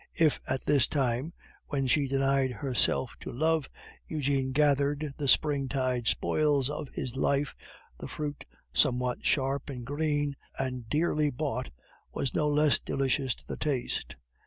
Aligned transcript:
If, 0.17 0.39
at 0.47 0.61
this 0.65 0.87
time, 0.87 1.31
while 1.67 1.85
she 1.85 2.07
denied 2.07 2.49
herself 2.49 3.11
to 3.19 3.31
love, 3.31 3.69
Eugene 4.07 4.51
gathered 4.51 5.13
the 5.17 5.27
springtide 5.27 6.07
spoils 6.07 6.71
of 6.71 6.89
his 6.89 7.15
life, 7.15 7.55
the 7.99 8.07
fruit, 8.07 8.43
somewhat 8.73 9.23
sharp 9.27 9.69
and 9.69 9.85
green, 9.85 10.35
and 10.57 10.89
dearly 10.89 11.29
bought, 11.29 11.69
was 12.11 12.33
no 12.33 12.47
less 12.49 12.79
delicious 12.79 13.35
to 13.35 13.45
the 13.47 13.57
taste. 13.57 14.15